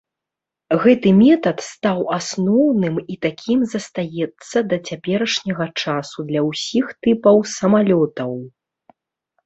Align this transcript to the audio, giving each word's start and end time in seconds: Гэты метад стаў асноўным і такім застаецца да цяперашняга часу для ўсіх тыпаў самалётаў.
Гэты 0.85 1.09
метад 1.17 1.57
стаў 1.71 1.99
асноўным 2.17 2.95
і 3.15 3.19
такім 3.27 3.59
застаецца 3.75 4.57
да 4.73 4.77
цяперашняга 4.91 5.71
часу 5.85 6.19
для 6.35 6.41
ўсіх 6.51 6.85
тыпаў 7.03 7.37
самалётаў. 7.57 8.31